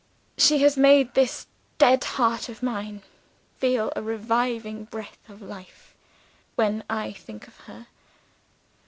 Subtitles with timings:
[0.35, 1.45] She has made this
[1.77, 3.03] dead heart of mine
[3.59, 5.93] feel a reviving breath of life,
[6.55, 7.85] when I think of her.